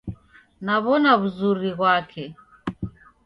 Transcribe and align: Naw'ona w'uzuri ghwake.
Naw'ona 0.65 1.11
w'uzuri 1.19 1.71
ghwake. 1.77 2.23